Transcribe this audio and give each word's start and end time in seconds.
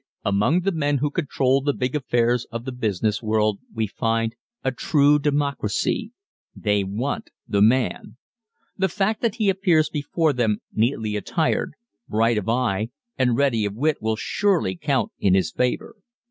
Among 0.25 0.61
the 0.61 0.71
men 0.71 0.97
who 0.97 1.11
control 1.11 1.61
the 1.61 1.75
big 1.75 1.95
affairs 1.95 2.45
of 2.45 2.65
the 2.65 2.71
business 2.71 3.21
world 3.21 3.59
we 3.71 3.85
find 3.85 4.33
a 4.63 4.71
true 4.71 5.19
democracy 5.19 6.11
they 6.55 6.83
want 6.83 7.29
the 7.47 7.61
man. 7.61 8.17
The 8.75 8.89
fact 8.89 9.21
that 9.21 9.35
he 9.35 9.47
appears 9.47 9.91
before 9.91 10.33
them 10.33 10.57
neatly 10.73 11.15
attired, 11.15 11.73
bright 12.09 12.39
of 12.39 12.49
eye 12.49 12.89
and 13.15 13.37
ready 13.37 13.63
of 13.63 13.75
wit 13.75 13.97
will 14.01 14.15
surely 14.15 14.75
count 14.75 15.11
in 15.19 15.35
his 15.35 15.51
favor. 15.51 15.95